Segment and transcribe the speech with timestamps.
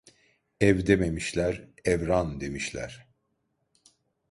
[0.61, 3.07] Ev dememişler, evran demişler.